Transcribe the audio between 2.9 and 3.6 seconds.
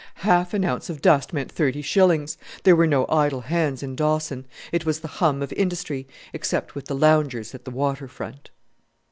idle